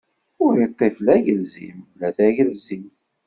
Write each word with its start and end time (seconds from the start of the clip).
Ur 0.45 0.53
iṭṭif 0.65 0.95
la 1.05 1.13
agelzim, 1.19 1.79
la 1.99 2.09
tagelzimt. 2.15 3.01